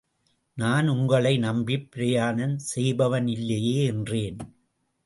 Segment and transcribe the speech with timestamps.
[0.57, 4.37] நான் உங்களை நம்பிப் பிரயாணம் செய்பவனில்லையே என்றேன்.